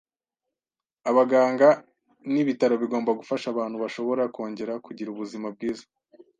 [1.09, 1.67] Abaganga
[2.31, 5.85] nibitaro bigomba gufasha abantu bashobora kongera kugira ubuzima bwiza.